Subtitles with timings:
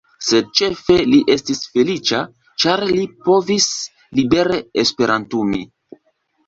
[0.27, 2.23] Sed ĉefe li estis feliĉa,
[2.65, 3.69] ĉar li povis
[4.21, 5.63] libere esperantumi.